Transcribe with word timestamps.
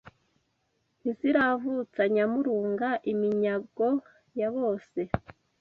Ntiziravutsa 1.01 2.01
Nyamurunga 2.13 2.89
iminyago 3.11 3.87
yabose 4.39 5.01